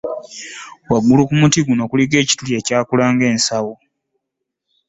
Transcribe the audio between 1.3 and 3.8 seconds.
muti guno kuliko ekituli ekyakula ng’ensawo.